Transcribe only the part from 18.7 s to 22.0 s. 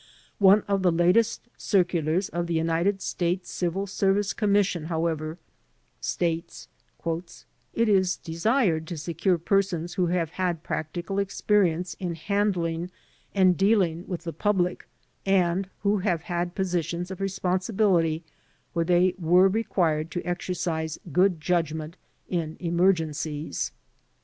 where they were required to exercise good judgment